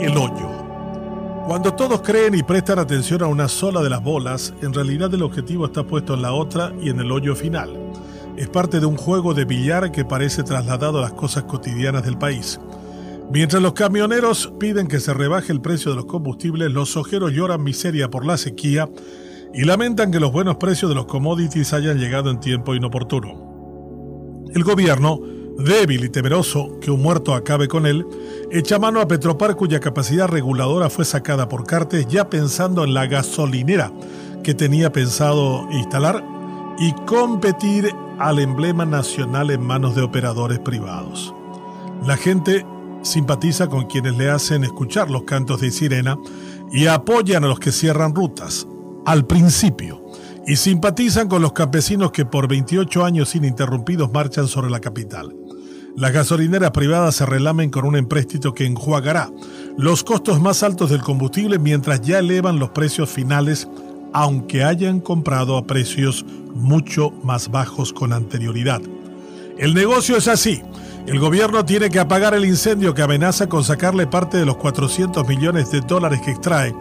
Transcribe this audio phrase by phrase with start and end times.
[0.00, 0.48] el hoyo.
[1.46, 5.22] Cuando todos creen y prestan atención a una sola de las bolas, en realidad el
[5.22, 7.92] objetivo está puesto en la otra y en el hoyo final.
[8.36, 12.18] Es parte de un juego de billar que parece trasladado a las cosas cotidianas del
[12.18, 12.60] país.
[13.32, 17.62] Mientras los camioneros piden que se rebaje el precio de los combustibles, los ojeros lloran
[17.62, 18.88] miseria por la sequía
[19.54, 24.46] y lamentan que los buenos precios de los commodities hayan llegado en tiempo inoportuno.
[24.52, 25.20] El gobierno,
[25.58, 28.06] débil y temeroso que un muerto acabe con él,
[28.50, 33.06] echa mano a Petropar cuya capacidad reguladora fue sacada por Cartes ya pensando en la
[33.06, 33.92] gasolinera
[34.42, 36.24] que tenía pensado instalar
[36.78, 41.34] y competir al emblema nacional en manos de operadores privados.
[42.04, 42.64] La gente
[43.02, 46.18] simpatiza con quienes le hacen escuchar los cantos de sirena
[46.72, 48.66] y apoyan a los que cierran rutas,
[49.04, 50.04] al principio,
[50.46, 55.34] y simpatizan con los campesinos que por 28 años ininterrumpidos marchan sobre la capital.
[55.96, 59.30] Las gasolineras privadas se relamen con un empréstito que enjuagará
[59.78, 63.66] los costos más altos del combustible mientras ya elevan los precios finales,
[64.12, 68.82] aunque hayan comprado a precios mucho más bajos con anterioridad.
[69.56, 70.60] El negocio es así.
[71.06, 75.26] El gobierno tiene que apagar el incendio que amenaza con sacarle parte de los 400
[75.26, 76.74] millones de dólares que extrae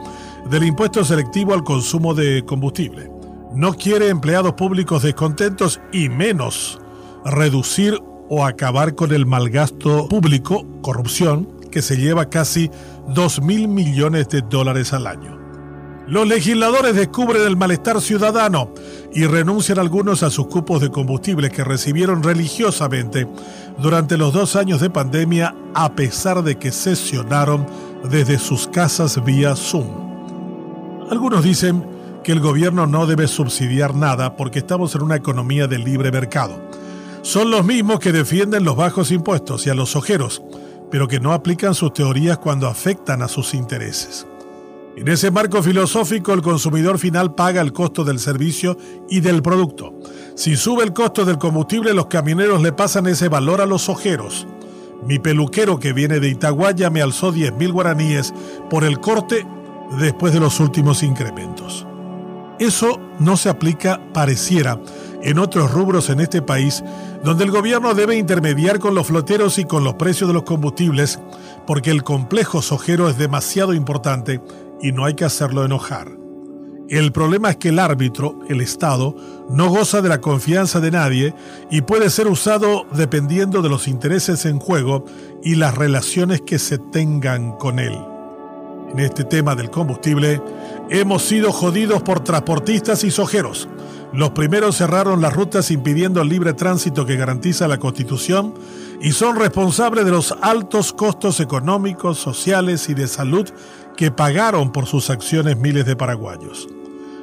[0.50, 3.09] del impuesto selectivo al consumo de combustible.
[3.53, 6.81] No quiere empleados públicos descontentos y menos
[7.23, 12.71] reducir o acabar con el malgasto público, corrupción, que se lleva casi
[13.13, 15.35] 2 mil millones de dólares al año.
[16.07, 18.71] Los legisladores descubren el malestar ciudadano
[19.11, 23.27] y renuncian algunos a sus cupos de combustible que recibieron religiosamente
[23.79, 27.65] durante los dos años de pandemia a pesar de que sesionaron
[28.07, 30.05] desde sus casas vía Zoom.
[31.09, 31.83] Algunos dicen
[32.23, 36.59] que el gobierno no debe subsidiar nada porque estamos en una economía de libre mercado.
[37.25, 40.43] Son los mismos que defienden los bajos impuestos y a los ojeros,
[40.91, 44.27] pero que no aplican sus teorías cuando afectan a sus intereses.
[44.95, 48.77] En ese marco filosófico, el consumidor final paga el costo del servicio
[49.09, 49.95] y del producto.
[50.35, 54.45] Si sube el costo del combustible, los camioneros le pasan ese valor a los ojeros.
[55.03, 58.35] Mi peluquero que viene de Itaguaya me alzó 10 mil guaraníes
[58.69, 59.47] por el corte
[60.00, 61.88] después de los últimos incrementos.
[62.59, 64.79] Eso no se aplica, pareciera,
[65.25, 66.83] en otros rubros en este país,
[67.23, 71.19] donde el gobierno debe intermediar con los floteros y con los precios de los combustibles,
[71.65, 74.41] porque el complejo sojero es demasiado importante
[74.81, 76.11] y no hay que hacerlo enojar.
[76.87, 79.15] El problema es que el árbitro, el Estado,
[79.49, 81.33] no goza de la confianza de nadie
[81.71, 85.05] y puede ser usado dependiendo de los intereses en juego
[85.43, 87.97] y las relaciones que se tengan con él
[88.91, 90.41] en este tema del combustible,
[90.89, 93.67] hemos sido jodidos por transportistas y sojeros.
[94.15, 98.53] Los primeros cerraron las rutas impidiendo el libre tránsito que garantiza la Constitución
[99.01, 103.49] y son responsables de los altos costos económicos, sociales y de salud
[103.97, 106.69] que pagaron por sus acciones miles de paraguayos.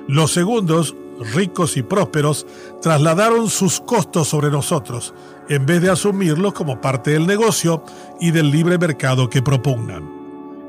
[0.07, 0.95] Los segundos,
[1.33, 2.47] ricos y prósperos,
[2.83, 5.15] trasladaron sus costos sobre nosotros,
[5.49, 7.85] en vez de asumirlos como parte del negocio
[8.21, 10.23] y del libre mercado que propugnan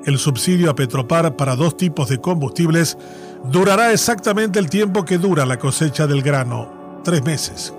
[0.05, 2.97] el subsidio a Petropar para dos tipos de combustibles
[3.44, 7.74] durará exactamente el tiempo que dura la cosecha del grano, tres meses.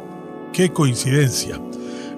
[0.53, 1.61] ¡Qué coincidencia!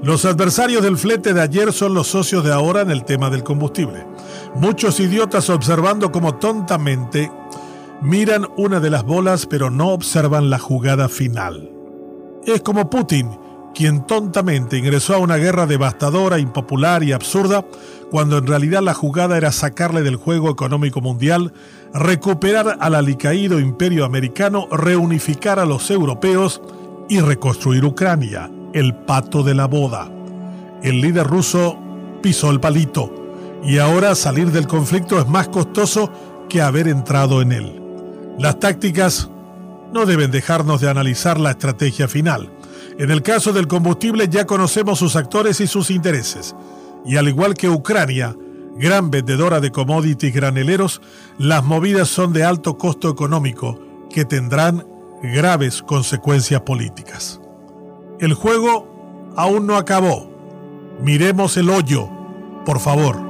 [0.02, 3.42] Los adversarios del flete de ayer son los socios de ahora en el tema del
[3.42, 4.06] combustible.
[4.54, 7.30] Muchos idiotas observando como tontamente
[8.02, 11.72] miran una de las bolas pero no observan la jugada final.
[12.44, 13.30] Es como Putin,
[13.76, 17.62] quien tontamente ingresó a una guerra devastadora, impopular y absurda
[18.10, 21.52] cuando en realidad la jugada era sacarle del juego económico mundial,
[21.92, 26.62] recuperar al alicaído imperio americano, reunificar a los europeos
[27.10, 30.10] y reconstruir Ucrania, el pato de la boda.
[30.82, 31.78] El líder ruso
[32.22, 33.12] pisó el palito
[33.62, 36.10] y ahora salir del conflicto es más costoso
[36.48, 37.82] que haber entrado en él.
[38.38, 39.28] Las tácticas
[39.92, 42.50] no deben dejarnos de analizar la estrategia final.
[42.98, 46.54] En el caso del combustible ya conocemos sus actores y sus intereses
[47.06, 48.36] y al igual que Ucrania,
[48.76, 51.00] gran vendedora de commodities graneleros,
[51.38, 53.78] las movidas son de alto costo económico
[54.10, 54.86] que tendrán
[55.22, 57.40] graves consecuencias políticas.
[58.18, 60.30] El juego aún no acabó.
[61.00, 62.08] Miremos el hoyo,
[62.64, 63.25] por favor.